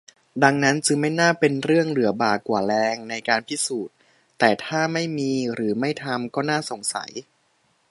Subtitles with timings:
[0.43, 3.95] ดังนั้นจึงไม่น่าเป็นเรื่องเหลือบ่ากว่าแรงในการพิสูจน์
[4.39, 7.11] แต่ถ้าไม่มีหรือไม่ทำ ก็น่าสงสัย